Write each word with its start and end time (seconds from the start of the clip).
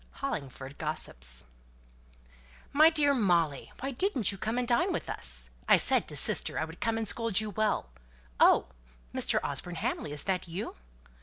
HOLLINGFORD 0.13 0.79
GOSSIPS. 0.79 1.43
[Illustration 1.43 2.21
(untitled)] 2.23 2.73
"My 2.73 2.89
dear 2.89 3.13
Molly, 3.13 3.71
why 3.81 3.91
didn't 3.91 4.31
you 4.31 4.37
come 4.39 4.57
and 4.57 4.67
dine 4.67 4.91
with 4.91 5.07
us? 5.11 5.51
I 5.69 5.77
said 5.77 6.07
to 6.07 6.15
sister 6.15 6.57
I 6.57 6.65
would 6.65 6.79
come 6.81 6.97
and 6.97 7.07
scold 7.07 7.39
you 7.39 7.51
well. 7.51 7.91
Oh, 8.39 8.69
Mr. 9.13 9.39
Osborne 9.43 9.75
Hamley, 9.75 10.11
is 10.11 10.23
that 10.23 10.47
you?" 10.47 10.75